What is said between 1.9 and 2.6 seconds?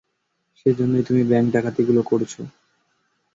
করছো।